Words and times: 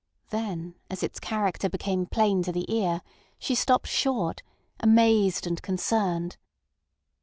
Then 0.31 0.73
as 0.89 1.03
its 1.03 1.19
character 1.19 1.69
became 1.69 2.07
plain 2.07 2.41
to 2.41 2.51
the 2.51 2.65
ear 2.73 3.03
she 3.37 3.53
stopped 3.53 3.85
short, 3.85 4.41
amazed 4.79 5.45
and 5.45 5.61
concerned. 5.61 6.37